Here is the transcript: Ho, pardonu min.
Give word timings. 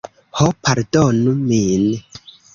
Ho, 0.37 0.47
pardonu 0.67 1.37
min. 1.45 1.87